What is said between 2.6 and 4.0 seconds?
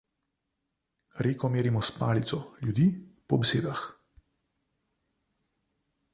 ljudi po besedah.